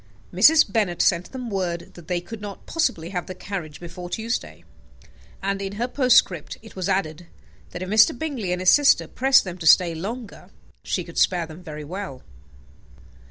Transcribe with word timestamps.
Mrs. 0.33 0.65
Bennet 0.73 0.99
sent 0.99 1.31
them 1.31 1.51
word 1.51 1.93
that 1.93 2.07
they 2.07 2.19
could 2.21 2.41
not 2.41 2.65
possibly 2.65 3.09
have 3.09 3.27
the 3.27 3.35
carriage 3.35 3.79
before 3.79 4.09
Tuesday; 4.09 4.63
and 5.43 5.61
in 5.61 5.73
her 5.73 5.87
postscript 5.87 6.57
it 6.63 6.75
was 6.75 6.89
added, 6.89 7.27
that 7.69 7.83
if 7.83 7.87
Mr. 7.87 8.17
Bingley 8.17 8.51
and 8.51 8.61
his 8.61 8.71
sister 8.71 9.07
pressed 9.07 9.43
them 9.43 9.59
to 9.59 9.67
stay 9.67 9.93
longer, 9.93 10.49
she 10.81 11.03
could 11.03 11.19
spare 11.19 11.45
them 11.45 11.61
very 11.61 11.83
well. 11.83 12.23